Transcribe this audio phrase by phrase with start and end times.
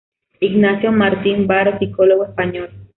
[0.39, 2.71] Ignacio Martín-Baró, psicólogo español.